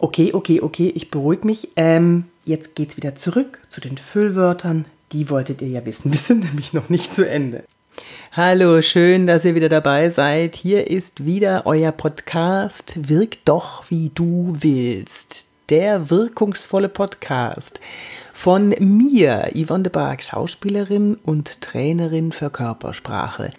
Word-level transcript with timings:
Okay, 0.00 0.32
okay, 0.32 0.60
okay, 0.60 0.92
ich 0.94 1.10
beruhige 1.10 1.44
mich. 1.44 1.70
Ähm, 1.74 2.26
jetzt 2.44 2.76
geht's 2.76 2.96
wieder 2.96 3.16
zurück 3.16 3.60
zu 3.68 3.80
den 3.80 3.98
Füllwörtern. 3.98 4.84
Die 5.10 5.28
wolltet 5.28 5.60
ihr 5.60 5.66
ja 5.66 5.84
wissen. 5.84 6.12
Wir 6.12 6.18
sind 6.18 6.44
nämlich 6.44 6.72
noch 6.72 6.88
nicht 6.88 7.12
zu 7.12 7.28
Ende. 7.28 7.64
Hallo, 8.30 8.80
schön, 8.80 9.26
dass 9.26 9.44
ihr 9.44 9.56
wieder 9.56 9.68
dabei 9.68 10.08
seid. 10.10 10.54
Hier 10.54 10.88
ist 10.88 11.24
wieder 11.24 11.66
euer 11.66 11.90
Podcast 11.90 13.08
Wirk 13.08 13.44
doch, 13.44 13.90
wie 13.90 14.12
du 14.14 14.56
willst. 14.60 15.48
Der 15.68 16.10
wirkungsvolle 16.10 16.88
Podcast 16.88 17.80
von 18.32 18.68
mir, 18.78 19.50
Yvonne 19.52 19.82
de 19.82 19.92
Barg, 19.92 20.22
Schauspielerin 20.22 21.16
und 21.16 21.60
Trainerin 21.60 22.30
für 22.30 22.50
Körpersprache. 22.50 23.52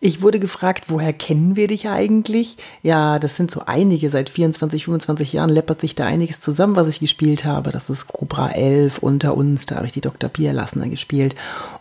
Ich 0.00 0.22
wurde 0.22 0.38
gefragt, 0.38 0.84
woher 0.86 1.12
kennen 1.12 1.56
wir 1.56 1.66
dich 1.66 1.88
eigentlich? 1.88 2.56
Ja, 2.84 3.18
das 3.18 3.34
sind 3.34 3.50
so 3.50 3.62
einige. 3.66 4.08
Seit 4.10 4.30
24, 4.30 4.84
25 4.84 5.32
Jahren 5.32 5.50
läppert 5.50 5.80
sich 5.80 5.96
da 5.96 6.06
einiges 6.06 6.38
zusammen, 6.38 6.76
was 6.76 6.86
ich 6.86 7.00
gespielt 7.00 7.44
habe. 7.44 7.72
Das 7.72 7.90
ist 7.90 8.06
Cobra 8.06 8.50
11 8.50 9.00
unter 9.00 9.36
uns, 9.36 9.66
da 9.66 9.74
habe 9.74 9.86
ich 9.86 9.92
die 9.92 10.00
Dr. 10.00 10.30
Pia 10.30 10.52
gespielt. 10.84 11.34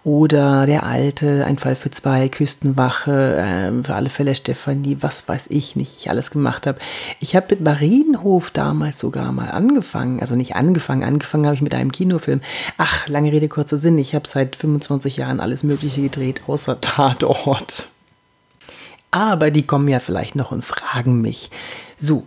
Oder 0.04 0.66
Der 0.66 0.82
Alte, 0.82 1.46
Ein 1.46 1.60
Fall 1.60 1.76
für 1.76 1.92
zwei, 1.92 2.28
Küstenwache, 2.28 3.36
äh, 3.36 3.84
für 3.84 3.94
alle 3.94 4.10
Fälle 4.10 4.34
Stefanie, 4.34 4.98
was 5.02 5.28
weiß 5.28 5.46
ich 5.52 5.76
nicht, 5.76 5.98
ich 6.00 6.10
alles 6.10 6.32
gemacht 6.32 6.66
habe. 6.66 6.80
Ich 7.20 7.36
habe 7.36 7.46
mit 7.52 7.62
Marienhof 7.62 8.50
damals 8.50 8.98
sogar 8.98 9.32
mal 9.32 9.52
angefangen. 9.52 10.22
Also 10.22 10.36
nicht 10.36 10.56
angefangen, 10.56 11.04
angefangen 11.04 11.46
habe 11.46 11.54
ich 11.56 11.62
mit 11.62 11.76
einem 11.76 11.92
Kinofilm. 11.92 12.42
Ach, 12.78 13.08
lange 13.08 13.32
Rede, 13.32 13.48
kurzer 13.48 13.78
Sinn. 13.78 14.00
Ich 14.00 14.16
habe 14.16 14.28
seit 14.28 14.56
25 14.56 15.18
Jahren 15.18 15.40
alles 15.40 15.62
Mögliche 15.62 16.02
gedreht, 16.02 16.42
außer 16.48 16.82
Tatort 16.82 17.90
aber 19.26 19.52
die 19.52 19.66
kommen 19.66 19.88
ja 19.88 20.00
vielleicht 20.00 20.36
noch 20.36 20.52
und 20.52 20.64
fragen 20.64 21.22
mich. 21.22 21.50
So, 21.98 22.26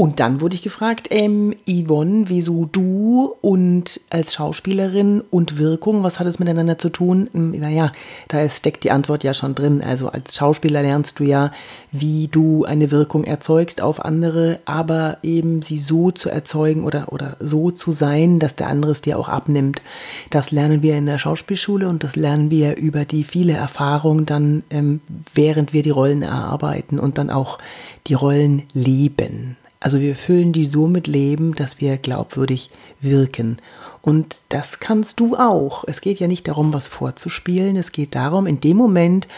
und 0.00 0.20
dann 0.20 0.40
wurde 0.40 0.54
ich 0.54 0.62
gefragt, 0.62 1.08
ähm, 1.10 1.52
Yvonne, 1.66 2.26
wieso 2.28 2.66
du 2.66 3.34
und 3.40 4.00
als 4.10 4.32
Schauspielerin 4.32 5.24
und 5.28 5.58
Wirkung, 5.58 6.04
was 6.04 6.20
hat 6.20 6.28
es 6.28 6.38
miteinander 6.38 6.78
zu 6.78 6.88
tun? 6.88 7.28
Hm, 7.32 7.50
naja, 7.50 7.90
da 8.28 8.48
steckt 8.48 8.84
die 8.84 8.92
Antwort 8.92 9.24
ja 9.24 9.34
schon 9.34 9.56
drin. 9.56 9.82
Also 9.82 10.08
als 10.08 10.36
Schauspieler 10.36 10.82
lernst 10.82 11.18
du 11.18 11.24
ja, 11.24 11.50
wie 11.90 12.28
du 12.28 12.64
eine 12.64 12.92
Wirkung 12.92 13.24
erzeugst 13.24 13.82
auf 13.82 14.04
andere, 14.04 14.60
aber 14.66 15.18
eben 15.24 15.62
sie 15.62 15.78
so 15.78 16.12
zu 16.12 16.30
erzeugen 16.30 16.84
oder, 16.84 17.12
oder 17.12 17.36
so 17.40 17.72
zu 17.72 17.90
sein, 17.90 18.38
dass 18.38 18.54
der 18.54 18.68
andere 18.68 18.92
es 18.92 19.02
dir 19.02 19.18
auch 19.18 19.28
abnimmt. 19.28 19.82
Das 20.30 20.52
lernen 20.52 20.80
wir 20.80 20.96
in 20.96 21.06
der 21.06 21.18
Schauspielschule 21.18 21.88
und 21.88 22.04
das 22.04 22.14
lernen 22.14 22.52
wir 22.52 22.76
über 22.76 23.04
die 23.04 23.24
viele 23.24 23.54
Erfahrungen 23.54 24.26
dann, 24.26 24.62
ähm, 24.70 25.00
während 25.34 25.72
wir 25.72 25.82
die 25.82 25.90
Rollen 25.90 26.22
erarbeiten 26.22 27.00
und 27.00 27.18
dann 27.18 27.30
auch 27.30 27.58
die 28.06 28.14
Rollen 28.14 28.62
leben. 28.74 29.56
Also 29.80 30.00
wir 30.00 30.16
füllen 30.16 30.52
die 30.52 30.66
so 30.66 30.88
mit 30.88 31.06
Leben, 31.06 31.54
dass 31.54 31.80
wir 31.80 31.96
glaubwürdig 31.98 32.70
wirken. 33.00 33.58
Und 34.02 34.38
das 34.48 34.80
kannst 34.80 35.20
du 35.20 35.36
auch. 35.36 35.84
Es 35.86 36.00
geht 36.00 36.18
ja 36.18 36.26
nicht 36.26 36.48
darum, 36.48 36.72
was 36.72 36.88
vorzuspielen. 36.88 37.76
Es 37.76 37.92
geht 37.92 38.14
darum, 38.14 38.46
in 38.46 38.60
dem 38.60 38.76
Moment, 38.76 39.28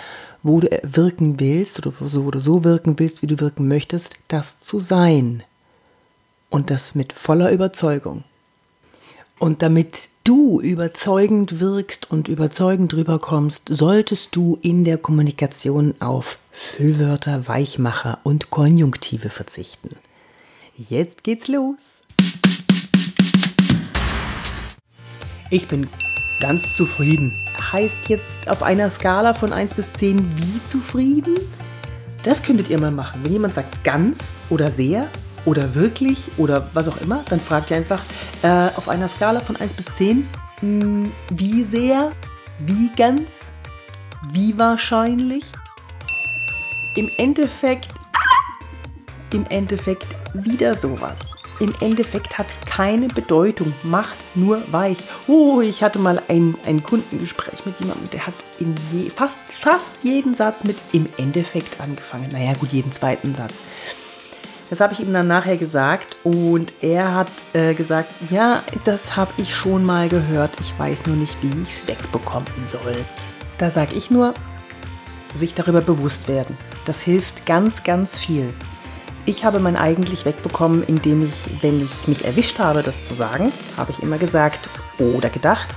wo 0.42 0.60
du 0.60 0.68
wirken 0.82 1.38
willst 1.38 1.86
oder 1.86 2.08
so 2.08 2.22
oder 2.22 2.40
so 2.40 2.64
wirken 2.64 2.98
willst, 2.98 3.22
wie 3.22 3.26
du 3.26 3.38
wirken 3.40 3.68
möchtest, 3.68 4.16
das 4.28 4.60
zu 4.60 4.78
sein. 4.78 5.42
Und 6.48 6.70
das 6.70 6.94
mit 6.94 7.12
voller 7.12 7.52
Überzeugung. 7.52 8.24
Und 9.38 9.62
damit 9.62 10.08
du 10.24 10.60
überzeugend 10.60 11.60
wirkst 11.60 12.10
und 12.10 12.28
überzeugend 12.28 12.92
rüberkommst, 12.94 13.68
solltest 13.70 14.36
du 14.36 14.58
in 14.60 14.84
der 14.84 14.98
Kommunikation 14.98 15.94
auf 16.00 16.38
Füllwörter, 16.50 17.48
Weichmacher 17.48 18.18
und 18.22 18.50
Konjunktive 18.50 19.30
verzichten. 19.30 19.90
Jetzt 20.74 21.24
geht's 21.24 21.48
los. 21.48 22.02
Ich 25.50 25.66
bin 25.66 25.88
ganz 26.40 26.76
zufrieden. 26.76 27.36
Heißt 27.72 28.08
jetzt 28.08 28.48
auf 28.48 28.62
einer 28.62 28.88
Skala 28.88 29.34
von 29.34 29.52
1 29.52 29.74
bis 29.74 29.92
10 29.92 30.18
wie 30.38 30.64
zufrieden? 30.66 31.36
Das 32.22 32.42
könntet 32.42 32.70
ihr 32.70 32.78
mal 32.78 32.90
machen. 32.90 33.20
Wenn 33.24 33.32
jemand 33.32 33.54
sagt 33.54 33.82
ganz 33.82 34.32
oder 34.48 34.70
sehr 34.70 35.08
oder 35.44 35.74
wirklich 35.74 36.18
oder 36.36 36.70
was 36.72 36.88
auch 36.88 37.00
immer, 37.00 37.24
dann 37.28 37.40
fragt 37.40 37.70
ihr 37.70 37.76
einfach 37.76 38.02
äh, 38.42 38.68
auf 38.76 38.88
einer 38.88 39.08
Skala 39.08 39.40
von 39.40 39.56
1 39.56 39.72
bis 39.72 39.86
10, 39.96 40.28
mh, 40.62 40.82
hm, 40.82 41.12
wie 41.30 41.64
sehr, 41.64 42.12
wie 42.60 42.90
ganz, 42.96 43.40
wie 44.32 44.56
wahrscheinlich. 44.56 45.44
Im 46.94 47.10
Endeffekt, 47.16 47.88
im 49.32 49.46
Endeffekt 49.46 50.06
wieder 50.34 50.74
sowas. 50.74 51.34
Im 51.60 51.72
Endeffekt 51.80 52.38
hat 52.38 52.54
keine 52.64 53.08
Bedeutung, 53.08 53.72
macht 53.82 54.16
nur 54.34 54.62
weich. 54.72 54.96
Oh, 55.26 55.60
ich 55.60 55.82
hatte 55.82 55.98
mal 55.98 56.22
ein, 56.28 56.54
ein 56.64 56.82
Kundengespräch 56.82 57.66
mit 57.66 57.78
jemandem, 57.78 58.08
der 58.10 58.26
hat 58.26 58.34
in 58.58 58.74
je, 58.90 59.10
fast, 59.10 59.40
fast 59.60 59.90
jeden 60.02 60.34
Satz 60.34 60.64
mit 60.64 60.78
im 60.92 61.06
Endeffekt 61.18 61.78
angefangen. 61.80 62.30
Naja, 62.32 62.54
gut, 62.54 62.72
jeden 62.72 62.92
zweiten 62.92 63.34
Satz. 63.34 63.62
Das 64.70 64.80
habe 64.80 64.94
ich 64.94 65.00
ihm 65.00 65.12
dann 65.12 65.26
nachher 65.26 65.56
gesagt 65.56 66.16
und 66.22 66.72
er 66.80 67.14
hat 67.14 67.28
äh, 67.52 67.74
gesagt, 67.74 68.08
ja, 68.30 68.62
das 68.84 69.16
habe 69.16 69.32
ich 69.36 69.54
schon 69.54 69.84
mal 69.84 70.08
gehört, 70.08 70.58
ich 70.60 70.72
weiß 70.78 71.06
nur 71.06 71.16
nicht, 71.16 71.36
wie 71.42 71.62
ich 71.62 71.68
es 71.68 71.88
wegbekommen 71.88 72.46
soll. 72.62 73.04
Da 73.58 73.68
sage 73.68 73.94
ich 73.94 74.10
nur, 74.10 74.32
sich 75.34 75.54
darüber 75.54 75.80
bewusst 75.80 76.28
werden. 76.28 76.56
Das 76.84 77.02
hilft 77.02 77.46
ganz, 77.46 77.82
ganz 77.82 78.18
viel. 78.18 78.54
Ich 79.26 79.44
habe 79.44 79.60
mein 79.60 79.76
eigentlich 79.76 80.24
wegbekommen, 80.24 80.82
indem 80.82 81.24
ich, 81.24 81.62
wenn 81.62 81.80
ich 81.80 82.08
mich 82.08 82.24
erwischt 82.24 82.58
habe, 82.58 82.82
das 82.82 83.04
zu 83.04 83.14
sagen, 83.14 83.52
habe 83.76 83.92
ich 83.92 84.02
immer 84.02 84.18
gesagt 84.18 84.68
oder 84.98 85.28
gedacht, 85.28 85.76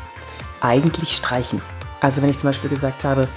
eigentlich 0.61 1.15
streichen. 1.15 1.61
Also 1.99 2.21
wenn 2.21 2.29
ich 2.29 2.37
zum 2.37 2.49
Beispiel 2.49 2.69
gesagt 2.69 3.03
habe, 3.03 3.27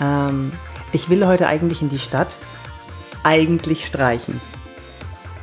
ähm, 0.00 0.52
ich 0.92 1.08
will 1.08 1.26
heute 1.26 1.46
eigentlich 1.46 1.82
in 1.82 1.88
die 1.88 1.98
Stadt, 1.98 2.38
eigentlich 3.22 3.86
streichen. 3.86 4.40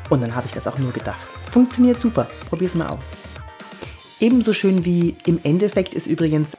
Und 0.09 0.21
dann 0.21 0.35
habe 0.35 0.45
ich 0.45 0.53
das 0.53 0.67
auch 0.67 0.77
nur 0.77 0.91
gedacht. 0.91 1.27
Funktioniert 1.49 1.99
super. 1.99 2.27
Probier 2.49 2.67
es 2.67 2.75
mal 2.75 2.87
aus. 2.87 3.15
Ebenso 4.19 4.53
schön 4.53 4.85
wie 4.85 5.15
im 5.25 5.39
Endeffekt 5.43 5.93
ist 5.93 6.05
übrigens 6.05 6.55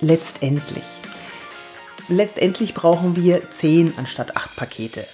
letztendlich 0.00 0.84
letztendlich 2.08 2.74
brauchen 2.74 3.16
wir 3.16 3.50
10 3.50 3.94
anstatt 3.96 4.36
8 4.36 4.56
Pakete. 4.56 5.06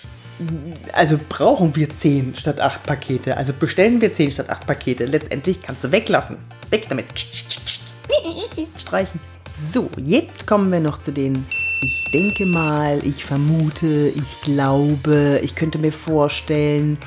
Also 0.92 1.18
brauchen 1.28 1.76
wir 1.76 1.88
10 1.88 2.34
statt 2.34 2.60
8 2.60 2.82
Pakete. 2.82 3.36
Also 3.36 3.52
bestellen 3.52 4.00
wir 4.00 4.12
10 4.12 4.32
statt 4.32 4.50
8 4.50 4.66
Pakete. 4.66 5.04
Letztendlich 5.04 5.62
kannst 5.62 5.84
du 5.84 5.92
weglassen. 5.92 6.38
Weg 6.70 6.88
damit. 6.88 7.06
Streichen. 8.76 9.20
So, 9.52 9.88
jetzt 9.96 10.46
kommen 10.46 10.72
wir 10.72 10.80
noch 10.80 10.98
zu 10.98 11.12
den 11.12 11.46
ich 11.84 12.10
denke 12.12 12.46
mal, 12.46 13.04
ich 13.04 13.26
vermute, 13.26 14.08
ich 14.14 14.40
glaube, 14.40 15.40
ich 15.42 15.54
könnte 15.54 15.78
mir 15.78 15.92
vorstellen. 15.92 16.98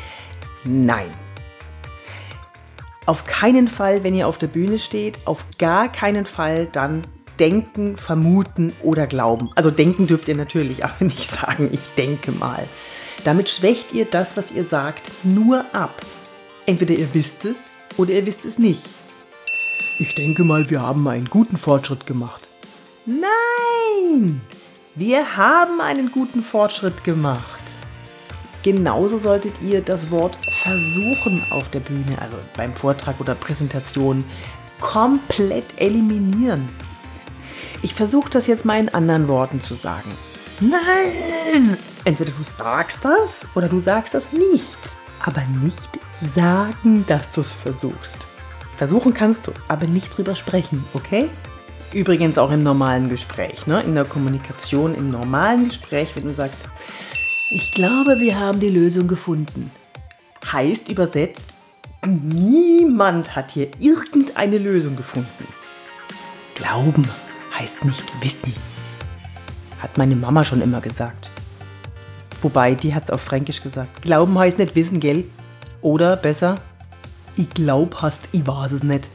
Nein. 0.65 1.09
Auf 3.07 3.25
keinen 3.25 3.67
Fall, 3.67 4.03
wenn 4.03 4.13
ihr 4.13 4.27
auf 4.27 4.37
der 4.37 4.47
Bühne 4.47 4.77
steht, 4.77 5.17
auf 5.25 5.45
gar 5.57 5.91
keinen 5.91 6.27
Fall 6.27 6.67
dann 6.67 7.01
denken, 7.39 7.97
vermuten 7.97 8.73
oder 8.81 9.07
glauben. 9.07 9.49
Also 9.55 9.71
denken 9.71 10.07
dürft 10.07 10.27
ihr 10.27 10.35
natürlich, 10.35 10.83
auch 10.85 10.99
nicht 10.99 11.31
sagen, 11.31 11.69
ich 11.71 11.87
denke 11.97 12.31
mal. 12.31 12.67
Damit 13.23 13.49
schwächt 13.49 13.93
ihr 13.93 14.05
das, 14.05 14.37
was 14.37 14.51
ihr 14.51 14.63
sagt, 14.63 15.11
nur 15.23 15.65
ab. 15.73 16.01
Entweder 16.65 16.93
ihr 16.93 17.13
wisst 17.13 17.45
es 17.45 17.65
oder 17.97 18.11
ihr 18.11 18.25
wisst 18.25 18.45
es 18.45 18.59
nicht. 18.59 18.83
Ich 19.99 20.13
denke 20.13 20.43
mal, 20.43 20.69
wir 20.69 20.81
haben 20.81 21.07
einen 21.07 21.29
guten 21.29 21.57
Fortschritt 21.57 22.05
gemacht. 22.05 22.49
Nein! 23.05 24.41
Wir 24.95 25.37
haben 25.37 25.81
einen 25.81 26.11
guten 26.11 26.41
Fortschritt 26.41 27.03
gemacht. 27.03 27.61
Genauso 28.63 29.17
solltet 29.17 29.61
ihr 29.61 29.81
das 29.81 30.11
Wort 30.11 30.37
versuchen 30.63 31.43
auf 31.51 31.69
der 31.69 31.79
Bühne, 31.79 32.19
also 32.21 32.35
beim 32.55 32.73
Vortrag 32.73 33.19
oder 33.19 33.33
Präsentation, 33.33 34.23
komplett 34.79 35.65
eliminieren. 35.77 36.67
Ich 37.81 37.93
versuche 37.93 38.29
das 38.29 38.47
jetzt 38.47 38.65
mal 38.65 38.79
in 38.79 38.89
anderen 38.89 39.27
Worten 39.27 39.59
zu 39.59 39.75
sagen. 39.75 40.13
Nein! 40.59 41.77
Entweder 42.03 42.31
du 42.31 42.43
sagst 42.43 43.05
das 43.05 43.47
oder 43.53 43.69
du 43.69 43.79
sagst 43.79 44.13
das 44.13 44.31
nicht. 44.31 44.77
Aber 45.23 45.41
nicht 45.61 45.89
sagen, 46.21 47.05
dass 47.07 47.33
du 47.33 47.41
es 47.41 47.51
versuchst. 47.51 48.27
Versuchen 48.75 49.13
kannst 49.13 49.47
du 49.47 49.51
es, 49.51 49.63
aber 49.69 49.87
nicht 49.87 50.15
drüber 50.15 50.35
sprechen, 50.35 50.83
okay? 50.93 51.29
Übrigens 51.93 52.37
auch 52.37 52.51
im 52.51 52.63
normalen 52.63 53.09
Gespräch, 53.09 53.65
ne? 53.65 53.81
in 53.81 53.95
der 53.95 54.05
Kommunikation, 54.05 54.93
im 54.93 55.09
normalen 55.09 55.65
Gespräch, 55.65 56.15
wenn 56.15 56.25
du 56.25 56.33
sagst, 56.33 56.65
ich 57.49 57.71
glaube, 57.71 58.19
wir 58.19 58.39
haben 58.39 58.59
die 58.59 58.69
Lösung 58.69 59.07
gefunden. 59.07 59.71
Heißt 60.51 60.89
übersetzt, 60.89 61.57
niemand 62.05 63.35
hat 63.35 63.51
hier 63.51 63.69
irgendeine 63.79 64.57
Lösung 64.57 64.95
gefunden. 64.95 65.47
Glauben 66.55 67.09
heißt 67.59 67.85
nicht 67.85 68.05
wissen. 68.21 68.53
Hat 69.79 69.97
meine 69.97 70.15
Mama 70.15 70.43
schon 70.43 70.61
immer 70.61 70.81
gesagt. 70.81 71.31
Wobei, 72.41 72.75
die 72.75 72.93
hat 72.93 73.03
es 73.03 73.09
auf 73.09 73.21
Fränkisch 73.21 73.61
gesagt. 73.61 74.01
Glauben 74.01 74.37
heißt 74.37 74.59
nicht 74.59 74.75
wissen, 74.75 74.99
gell? 74.99 75.25
Oder 75.81 76.15
besser, 76.15 76.55
ich 77.35 77.49
glaub 77.49 78.01
hast, 78.01 78.29
ich 78.31 78.45
weiß 78.45 78.71
es 78.71 78.83
nicht. 78.83 79.09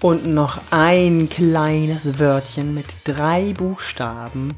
Und 0.00 0.26
noch 0.26 0.60
ein 0.70 1.28
kleines 1.28 2.18
Wörtchen 2.18 2.74
mit 2.74 2.96
drei 3.04 3.52
Buchstaben, 3.52 4.54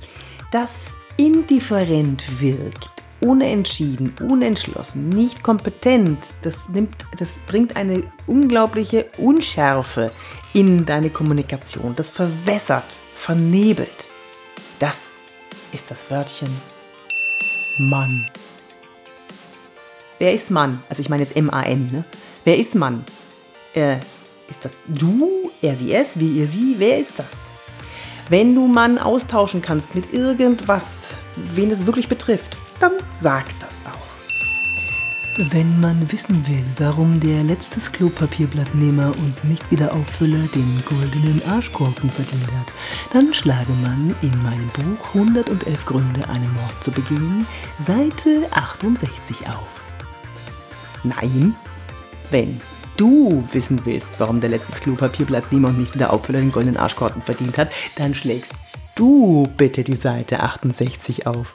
das 0.53 0.93
indifferent 1.17 2.41
wirkt, 2.41 3.02
unentschieden, 3.23 4.15
unentschlossen, 4.21 5.09
nicht 5.09 5.43
kompetent. 5.43 6.19
Das, 6.43 6.69
nimmt, 6.69 6.95
das 7.19 7.39
bringt 7.47 7.77
eine 7.77 8.03
unglaubliche 8.27 9.07
Unschärfe 9.19 10.13
in 10.53 10.85
deine 10.85 11.11
Kommunikation. 11.11 11.95
Das 11.97 12.11
verwässert, 12.11 13.01
vernebelt. 13.15 14.09
Das 14.79 15.13
ist 15.73 15.91
das 15.91 16.11
Wörtchen 16.11 16.51
Mann. 17.79 18.27
Wer 20.19 20.35
ist 20.35 20.51
Mann? 20.51 20.83
Also 20.89 21.01
ich 21.01 21.09
meine 21.09 21.23
jetzt 21.23 21.37
M-A-N, 21.37 21.89
ne? 21.91 22.05
Wer 22.45 22.59
ist 22.59 22.75
Mann? 22.75 23.05
Äh, 23.75 23.97
ist 24.49 24.65
das 24.65 24.73
du, 24.87 25.51
er, 25.63 25.75
sie, 25.75 25.93
es, 25.95 26.19
wie 26.19 26.39
ihr, 26.39 26.47
sie? 26.47 26.75
Wer 26.79 26.99
ist 26.99 27.19
das? 27.19 27.33
Wenn 28.29 28.55
du 28.55 28.67
Mann 28.67 28.99
austauschen 28.99 29.63
kannst 29.63 29.95
mit 29.95 30.13
irgendwas, 30.13 31.15
wen 31.37 31.71
es 31.71 31.87
wirklich 31.87 32.09
betrifft, 32.09 32.59
dann 32.83 32.93
sag 33.13 33.59
das 33.61 33.77
auch. 33.87 34.03
Wenn 35.51 35.81
man 35.81 36.13
wissen 36.13 36.47
will, 36.47 36.65
warum 36.77 37.19
der 37.21 37.43
letztes 37.45 37.91
Klopapierblattnehmer 37.93 39.13
und 39.17 39.45
nicht 39.45 39.71
wieder 39.71 39.95
Auffüller 39.95 40.47
den 40.49 40.83
goldenen 40.85 41.41
Arschkorken 41.49 42.11
verdient 42.11 42.47
hat, 42.59 42.73
dann 43.13 43.33
schlage 43.33 43.73
man 43.83 44.15
in 44.21 44.43
meinem 44.43 44.69
Buch 44.69 45.15
111 45.15 45.87
Gründe, 45.87 46.29
einen 46.29 46.53
Mord 46.53 46.85
zu 46.85 46.91
begehen, 46.91 47.47
Seite 47.79 48.47
68 48.51 49.49
auf. 49.49 49.85
Nein, 51.03 51.55
wenn 52.31 52.61
du 52.99 53.43
wissen 53.53 53.81
willst, 53.85 54.21
warum 54.21 54.41
der 54.41 54.51
letztes 54.51 54.81
Klopapierblatt 54.81 55.51
niemand 55.51 55.79
nicht 55.79 55.95
wieder 55.95 56.13
Auffüller 56.13 56.41
den 56.41 56.53
goldenen 56.53 56.77
Arschkorten 56.77 57.23
verdient 57.23 57.57
hat, 57.57 57.71
dann 57.97 58.13
schlägst 58.13 58.53
du 58.97 59.45
bitte 59.57 59.83
die 59.83 59.97
Seite 59.97 60.43
68 60.43 61.27
auf. 61.27 61.55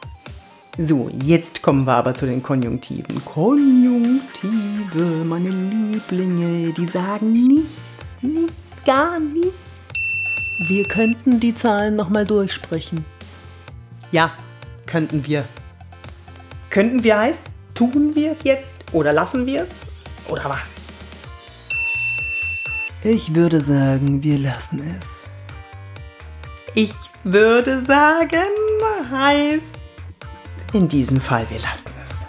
So, 0.80 1.10
jetzt 1.24 1.64
kommen 1.64 1.86
wir 1.86 1.94
aber 1.94 2.14
zu 2.14 2.28
den 2.28 2.44
Konjunktiven. 2.44 3.26
Konjunktive, 3.26 5.24
meine 5.26 5.50
Lieblinge, 5.50 6.72
die 6.72 6.86
sagen 6.86 7.34
nichts, 7.34 8.20
nichts, 8.22 8.54
gar 8.86 9.20
nichts. 9.20 9.58
Wir 10.68 10.88
könnten 10.88 11.40
die 11.40 11.56
Zahlen 11.56 11.96
nochmal 11.96 12.28
durchsprechen. 12.28 13.04
Ja, 14.12 14.34
könnten 14.86 15.26
wir. 15.26 15.46
Könnten 16.70 17.04
wir 17.04 17.18
heißt, 17.18 17.42
tun 17.74 18.14
wir 18.14 18.30
es 18.30 18.44
jetzt 18.44 18.76
oder 18.92 19.14
lassen 19.14 19.48
wir 19.48 19.64
es 19.64 19.70
oder 20.30 20.46
was? 20.46 20.70
Ich 23.02 23.34
würde 23.34 23.62
sagen, 23.62 24.22
wir 24.22 24.38
lassen 24.38 24.80
es. 25.00 25.24
Ich 26.76 26.94
würde 27.24 27.82
sagen, 27.82 28.44
heißt 29.10 29.77
in 30.74 30.88
diesem 30.88 31.22
Fall, 31.22 31.48
wir 31.50 31.60
lassen 31.60 31.92
es. 32.04 32.26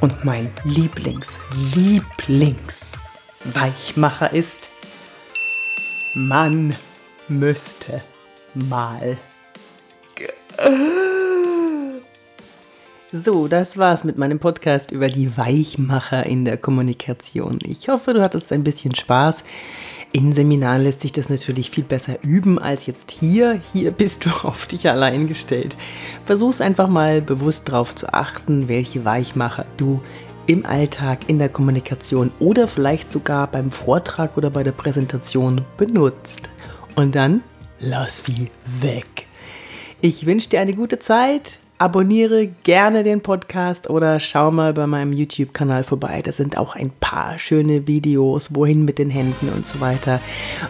Und 0.00 0.24
mein 0.24 0.50
Lieblings, 0.64 1.38
Lieblingsweichmacher 1.74 4.32
ist, 4.32 4.70
man 6.14 6.74
müsste 7.28 8.02
mal. 8.54 9.16
So, 13.12 13.46
das 13.46 13.78
war's 13.78 14.04
mit 14.04 14.18
meinem 14.18 14.38
Podcast 14.38 14.90
über 14.90 15.08
die 15.08 15.36
Weichmacher 15.36 16.24
in 16.24 16.44
der 16.44 16.56
Kommunikation. 16.56 17.58
Ich 17.64 17.88
hoffe, 17.88 18.14
du 18.14 18.22
hattest 18.22 18.52
ein 18.52 18.64
bisschen 18.64 18.94
Spaß. 18.94 19.44
In 20.14 20.34
Seminaren 20.34 20.82
lässt 20.82 21.00
sich 21.00 21.12
das 21.12 21.30
natürlich 21.30 21.70
viel 21.70 21.84
besser 21.84 22.22
üben 22.22 22.58
als 22.58 22.86
jetzt 22.86 23.10
hier. 23.10 23.58
Hier 23.72 23.92
bist 23.92 24.26
du 24.26 24.30
auf 24.42 24.66
dich 24.66 24.90
allein 24.90 25.26
gestellt. 25.26 25.74
Versuch's 26.26 26.60
einfach 26.60 26.88
mal 26.88 27.22
bewusst 27.22 27.68
darauf 27.68 27.94
zu 27.94 28.12
achten, 28.12 28.68
welche 28.68 29.06
Weichmacher 29.06 29.64
du 29.78 30.02
im 30.46 30.66
Alltag, 30.66 31.28
in 31.28 31.38
der 31.38 31.48
Kommunikation 31.48 32.30
oder 32.40 32.68
vielleicht 32.68 33.10
sogar 33.10 33.46
beim 33.46 33.70
Vortrag 33.70 34.36
oder 34.36 34.50
bei 34.50 34.62
der 34.62 34.72
Präsentation 34.72 35.64
benutzt. 35.78 36.50
Und 36.94 37.14
dann 37.14 37.42
lass 37.78 38.24
sie 38.24 38.50
weg. 38.64 39.26
Ich 40.02 40.26
wünsche 40.26 40.50
dir 40.50 40.60
eine 40.60 40.74
gute 40.74 40.98
Zeit 40.98 41.58
abonniere 41.82 42.46
gerne 42.62 43.02
den 43.02 43.22
Podcast 43.22 43.90
oder 43.90 44.20
schau 44.20 44.52
mal 44.52 44.72
bei 44.72 44.86
meinem 44.86 45.12
YouTube-Kanal 45.12 45.82
vorbei. 45.82 46.22
Da 46.22 46.30
sind 46.30 46.56
auch 46.56 46.76
ein 46.76 46.92
paar 47.00 47.40
schöne 47.40 47.88
Videos, 47.88 48.54
wohin 48.54 48.84
mit 48.84 48.98
den 48.98 49.10
Händen 49.10 49.48
und 49.48 49.66
so 49.66 49.80
weiter. 49.80 50.20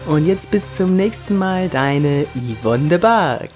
Und 0.07 0.25
jetzt 0.25 0.49
bis 0.49 0.71
zum 0.73 0.95
nächsten 0.95 1.37
Mal, 1.37 1.69
deine 1.69 2.25
Yvonne 2.35 2.89
de 2.89 2.97
Barg. 2.97 3.51